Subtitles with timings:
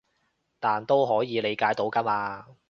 [0.59, 2.55] 但都可以理解到㗎嘛